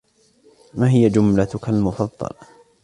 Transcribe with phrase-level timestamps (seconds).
[0.73, 2.29] ما هي جملتك المفضلة؟